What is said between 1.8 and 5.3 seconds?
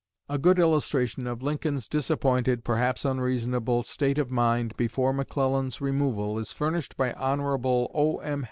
disappointed, perhaps unreasonable, state of mind before